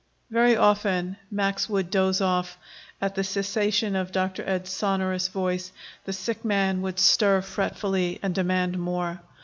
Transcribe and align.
Very 0.31 0.57
often 0.57 1.17
Max 1.29 1.69
world 1.69 1.91
doze 1.91 2.21
off; 2.21 2.57
at 2.99 3.13
the 3.13 3.23
cessation 3.23 3.95
of 3.95 4.11
Dr. 4.11 4.43
Ed's 4.49 4.71
sonorous 4.71 5.27
voice 5.27 5.71
the 6.05 6.13
sick 6.13 6.43
man 6.43 6.81
would 6.81 6.97
stir 6.97 7.43
fretfully 7.43 8.17
and 8.23 8.33
demand 8.33 8.79
more. 8.79 9.21